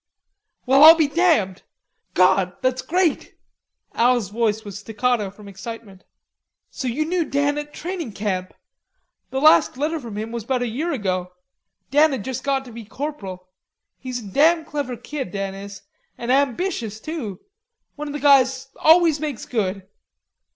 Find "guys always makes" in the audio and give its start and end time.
18.19-19.45